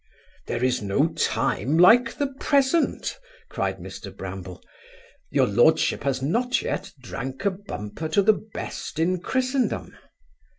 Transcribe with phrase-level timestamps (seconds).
[0.47, 3.19] 'There is no time like the present
[3.49, 4.59] (cried Mr Bramble);
[5.29, 9.95] your lordship has not yet drank a bumper to the best in Christendom.